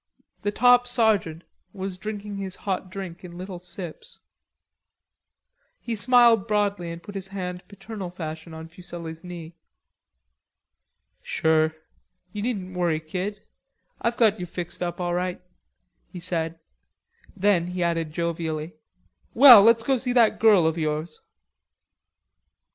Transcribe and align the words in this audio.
The 0.41 0.49
top 0.49 0.87
sergeant 0.87 1.43
was 1.73 1.99
drinking 1.99 2.37
his 2.37 2.55
hot 2.65 2.89
drink 2.89 3.23
in 3.23 3.37
little 3.37 3.59
sips. 3.59 4.17
He 5.79 5.95
smiled 5.95 6.47
broadly 6.47 6.89
and 6.89 7.03
put 7.03 7.13
his 7.13 7.27
hand 7.27 7.61
paternal 7.67 8.09
fashion 8.09 8.51
on 8.51 8.67
Fuselli's 8.67 9.23
knee. 9.23 9.53
"Sure; 11.21 11.75
you 12.33 12.41
needn't 12.41 12.75
worry, 12.75 12.99
kid. 12.99 13.43
I've 14.01 14.17
got 14.17 14.39
you 14.39 14.47
fixed 14.47 14.81
up 14.81 14.99
all 14.99 15.13
right," 15.13 15.39
he 16.07 16.19
said; 16.19 16.57
then 17.37 17.67
he 17.67 17.83
added 17.83 18.11
jovially, 18.11 18.73
"Well, 19.35 19.61
let's 19.61 19.83
go 19.83 19.97
see 19.97 20.13
that 20.13 20.39
girl 20.39 20.65
of 20.65 20.79
yours." 20.79 21.21